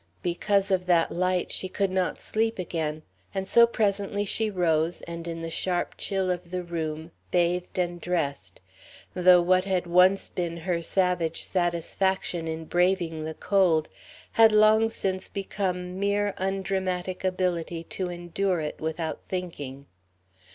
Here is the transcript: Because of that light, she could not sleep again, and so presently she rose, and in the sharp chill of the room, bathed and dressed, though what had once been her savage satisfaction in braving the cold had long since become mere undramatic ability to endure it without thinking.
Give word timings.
Because 0.23 0.71
of 0.71 0.87
that 0.87 1.11
light, 1.11 1.51
she 1.51 1.69
could 1.69 1.91
not 1.91 2.19
sleep 2.19 2.57
again, 2.57 3.03
and 3.35 3.47
so 3.47 3.67
presently 3.67 4.25
she 4.25 4.49
rose, 4.49 5.01
and 5.03 5.27
in 5.27 5.43
the 5.43 5.51
sharp 5.51 5.93
chill 5.95 6.31
of 6.31 6.49
the 6.49 6.63
room, 6.63 7.11
bathed 7.29 7.77
and 7.77 8.01
dressed, 8.01 8.61
though 9.13 9.43
what 9.43 9.65
had 9.65 9.85
once 9.85 10.27
been 10.27 10.57
her 10.57 10.81
savage 10.81 11.43
satisfaction 11.43 12.47
in 12.47 12.65
braving 12.65 13.25
the 13.25 13.35
cold 13.35 13.89
had 14.31 14.51
long 14.51 14.89
since 14.89 15.29
become 15.29 15.99
mere 15.99 16.33
undramatic 16.39 17.23
ability 17.23 17.83
to 17.83 18.09
endure 18.09 18.59
it 18.59 18.79
without 18.81 19.21
thinking. 19.29 19.85